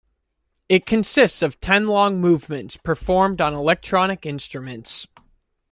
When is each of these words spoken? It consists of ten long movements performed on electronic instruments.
It 0.67 0.87
consists 0.87 1.43
of 1.43 1.59
ten 1.59 1.85
long 1.85 2.19
movements 2.19 2.75
performed 2.75 3.39
on 3.39 3.53
electronic 3.53 4.25
instruments. 4.25 5.05